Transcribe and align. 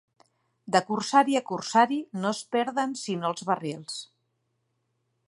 De 0.75 0.79
corsari 0.87 1.37
a 1.41 1.41
corsari 1.51 1.99
no 2.23 2.31
es 2.37 2.41
perden 2.57 2.97
sinó 3.05 3.31
els 3.33 3.47
barrils. 3.51 4.03